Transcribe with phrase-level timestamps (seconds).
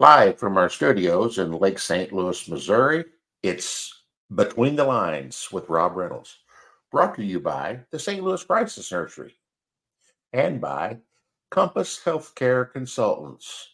[0.00, 2.12] Live from our studios in Lake St.
[2.12, 3.04] Louis, Missouri,
[3.42, 6.36] it's Between the Lines with Rob Reynolds,
[6.92, 8.22] brought to you by the St.
[8.22, 9.34] Louis Crisis Nursery
[10.32, 10.98] and by
[11.50, 13.70] Compass Healthcare Consultants.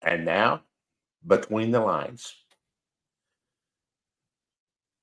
[0.00, 0.62] And now,
[1.26, 2.34] Between the Lines.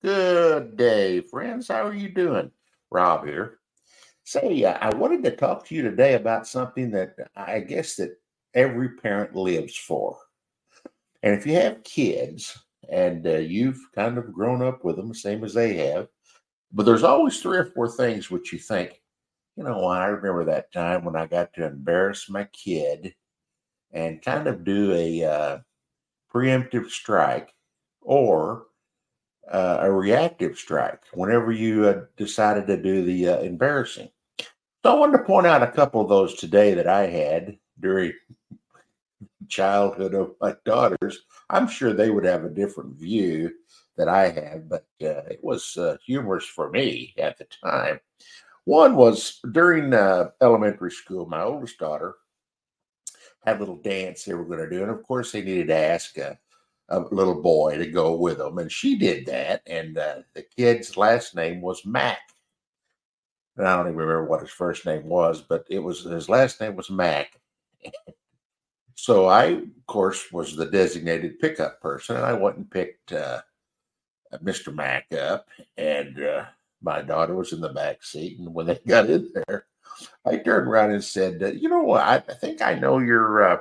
[0.01, 1.67] Good day, friends.
[1.67, 2.49] How are you doing?
[2.89, 3.59] Rob here.
[4.23, 8.17] Say, uh, I wanted to talk to you today about something that I guess that
[8.53, 10.17] every parent lives for.
[11.23, 12.57] And if you have kids
[12.89, 16.07] and uh, you've kind of grown up with them, same as they have,
[16.71, 19.01] but there's always three or four things which you think,
[19.55, 23.13] you know, I remember that time when I got to embarrass my kid
[23.91, 25.57] and kind of do a uh,
[26.33, 27.53] preemptive strike
[28.01, 28.65] or
[29.51, 34.09] uh, a reactive strike whenever you uh, decided to do the uh, embarrassing.
[34.83, 38.13] So I wanted to point out a couple of those today that I had during
[39.47, 41.25] childhood of my daughters.
[41.49, 43.51] I'm sure they would have a different view
[43.97, 47.99] that I have, but uh, it was uh, humorous for me at the time.
[48.65, 52.15] One was during uh, elementary school, my oldest daughter
[53.45, 54.81] had a little dance they were going to do.
[54.81, 56.37] And of course, they needed to ask a,
[56.89, 58.57] a little boy to go with them.
[58.57, 59.61] And she did that.
[59.67, 62.19] And uh, the kid's last name was Mac.
[63.55, 66.59] And I don't even remember what his first name was, but it was his last
[66.59, 67.39] name was Mac.
[68.97, 73.41] so I, of course, was the designated pickup person, and I went and picked uh,
[74.43, 74.73] Mr.
[74.73, 76.45] Mac up, and uh,
[76.81, 78.39] my daughter was in the back seat.
[78.39, 79.65] And when they got in there,
[80.25, 82.01] I turned around and said, uh, "You know what?
[82.01, 83.57] I, I think I know your uh,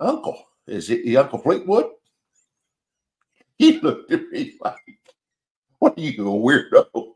[0.00, 0.42] uncle.
[0.66, 1.90] Is it the Uncle Fleetwood?"
[3.56, 5.14] He looked at me like,
[5.78, 7.12] "What are you, a weirdo?"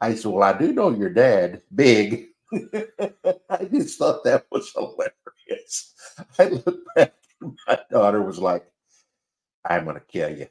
[0.00, 2.28] I said, Well, I do know your dad, Big.
[2.52, 5.94] I just thought that was hilarious.
[6.38, 8.66] I looked back my daughter was like,
[9.64, 10.46] I'm going to kill you.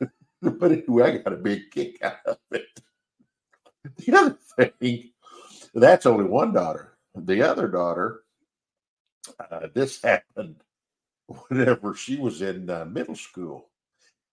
[0.42, 2.80] but anyway, I got a big kick out of it.
[3.98, 4.38] The other
[4.80, 5.10] thing,
[5.74, 6.96] that's only one daughter.
[7.14, 8.22] The other daughter,
[9.38, 10.56] uh, this happened
[11.48, 13.68] whenever she was in uh, middle school.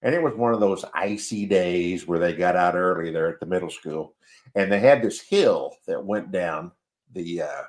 [0.01, 3.39] And it was one of those icy days where they got out early there at
[3.39, 4.15] the middle school
[4.55, 6.71] and they had this hill that went down
[7.13, 7.63] the uh,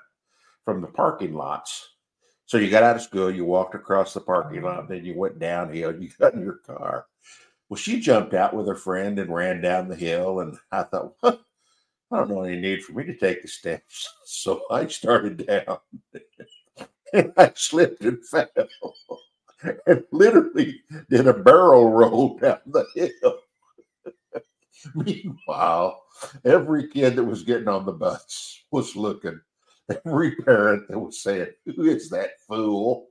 [0.64, 1.91] from the parking lots.
[2.52, 4.92] So you got out of school, you walked across the parking lot, mm-hmm.
[4.92, 7.06] then you went downhill, you got in your car.
[7.70, 11.14] Well, she jumped out with her friend and ran down the hill, and I thought,
[11.24, 11.38] I
[12.10, 14.06] don't know any need for me to take the steps.
[14.26, 15.78] So I started down,
[17.14, 18.48] and I slipped and fell,
[19.86, 23.38] and literally did a barrel roll down the hill.
[24.94, 26.02] Meanwhile,
[26.44, 29.40] every kid that was getting on the bus was looking.
[30.06, 33.08] Every parent that was saying, Who is that fool?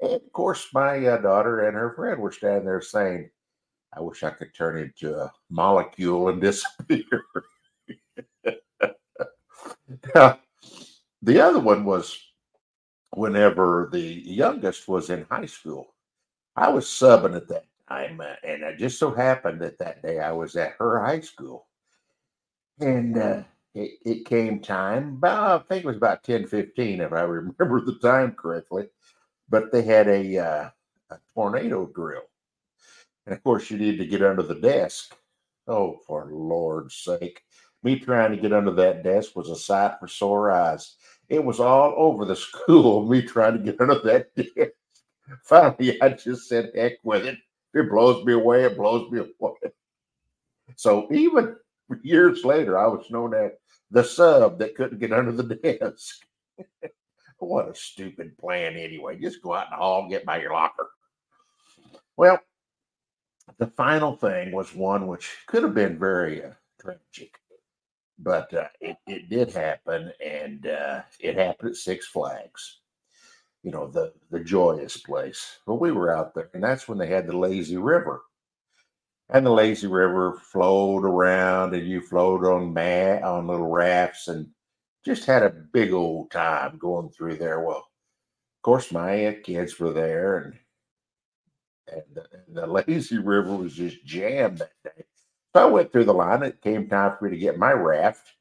[0.00, 3.30] And of course, my uh, daughter and her friend were standing there saying,
[3.92, 7.24] I wish I could turn into a molecule and disappear.
[10.14, 10.38] now,
[11.22, 12.18] the other one was
[13.10, 15.94] whenever the youngest was in high school.
[16.56, 20.20] I was subbing at that time, uh, and it just so happened that that day
[20.20, 21.66] I was at her high school.
[22.80, 23.42] And uh,
[23.74, 27.80] it, it came time, about, I think it was about 10 15, if I remember
[27.84, 28.88] the time correctly.
[29.48, 30.70] But they had a, uh,
[31.10, 32.22] a tornado drill.
[33.26, 35.14] And of course, you need to get under the desk.
[35.66, 37.42] Oh, for Lord's sake.
[37.82, 40.96] Me trying to get under that desk was a sight for sore eyes.
[41.28, 44.72] It was all over the school, me trying to get under that desk.
[45.44, 47.38] Finally, I just said, heck with it.
[47.72, 49.72] If it blows me away, it blows me away.
[50.76, 51.56] So even
[52.02, 53.52] years later, I was known as
[53.90, 56.24] the sub that couldn't get under the desk.
[57.38, 59.18] what a stupid plan, anyway.
[59.18, 60.88] Just go out in the hall and get by your locker.
[62.16, 62.40] Well,
[63.58, 67.34] the final thing was one which could have been very uh, tragic,
[68.18, 72.78] but uh, it, it did happen, and uh, it happened at Six Flags.
[73.62, 75.58] You know, the, the joyous place.
[75.66, 78.22] But we were out there, and that's when they had the lazy river
[79.32, 84.48] and the lazy river flowed around and you flowed on mat on little rafts and
[85.04, 87.60] just had a big old time going through there.
[87.60, 90.54] Well of course my kids were there and
[91.92, 92.26] and the,
[92.60, 95.04] the lazy river was just jammed that day.
[95.54, 96.42] So i went through the line.
[96.42, 98.34] It came time for me to get my raft.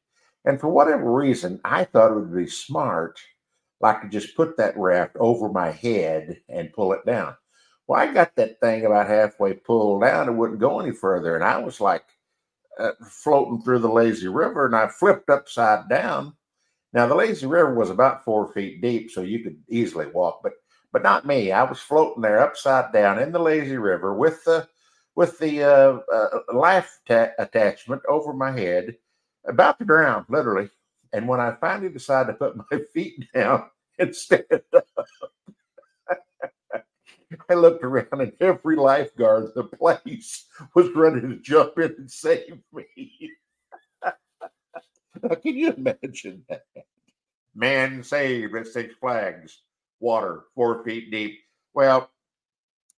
[0.45, 3.19] And for whatever reason i thought it would be smart
[3.81, 7.35] like to just put that raft over my head and pull it down
[7.89, 10.29] well, I got that thing about halfway pulled down.
[10.29, 11.33] It wouldn't go any further.
[11.33, 12.05] And I was like
[12.79, 16.35] uh, floating through the lazy river and I flipped upside down.
[16.93, 20.41] Now, the lazy river was about four feet deep, so you could easily walk.
[20.43, 20.53] But
[20.93, 21.51] but not me.
[21.51, 24.67] I was floating there upside down in the lazy river with the
[25.15, 28.95] with the uh, uh, life ta- attachment over my head,
[29.47, 30.69] about to drown, literally.
[31.13, 33.65] And when I finally decided to put my feet down
[33.99, 34.45] and stand
[34.75, 34.87] up,
[37.49, 42.11] I looked around and every lifeguard in the place was ready to jump in and
[42.11, 43.31] save me.
[45.21, 46.65] Can you imagine that?
[47.55, 49.61] Man saved at Six Flags,
[49.99, 51.39] water four feet deep.
[51.73, 52.09] Well,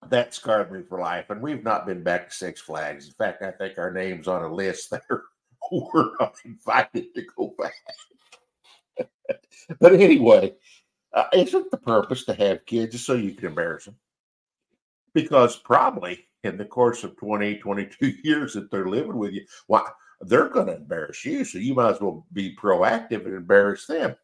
[0.09, 3.07] that scarred me for life, and we've not been back to Six Flags.
[3.07, 5.23] In fact, I think our name's on a list there.
[5.71, 9.07] We're not invited to go back.
[9.79, 10.53] but anyway,
[11.13, 13.95] uh, isn't the purpose to have kids so you can embarrass them?
[15.13, 19.93] Because probably in the course of 20, 22 years that they're living with you, well,
[20.21, 21.43] they're going to embarrass you.
[21.43, 24.15] So you might as well be proactive and embarrass them.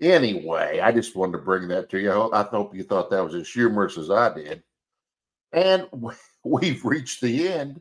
[0.00, 2.10] Anyway, I just wanted to bring that to you.
[2.10, 4.62] I hope you thought that was as humorous as I did.
[5.52, 5.88] And
[6.44, 7.80] we've reached the end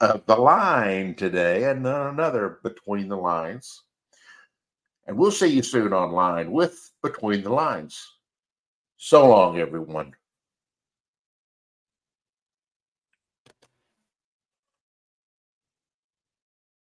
[0.00, 3.82] of the line today and another Between the Lines.
[5.06, 7.98] And we'll see you soon online with Between the Lines.
[8.98, 10.12] So long, everyone.